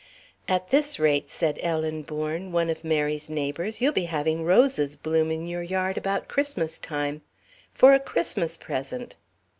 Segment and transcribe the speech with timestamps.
[0.47, 5.29] "At this rate," said Ellen Bourne, one of Mary's neighbours, "you'll be having roses bloom
[5.29, 7.21] in your yard about Christmas time.
[7.71, 9.15] For a Christmas present."